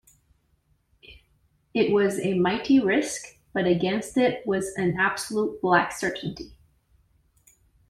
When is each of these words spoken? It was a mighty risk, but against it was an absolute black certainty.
It 1.75 1.91
was 1.93 2.17
a 2.19 2.33
mighty 2.33 2.79
risk, 2.79 3.37
but 3.53 3.67
against 3.67 4.17
it 4.17 4.43
was 4.47 4.73
an 4.75 4.97
absolute 4.99 5.61
black 5.61 5.91
certainty. 5.91 6.55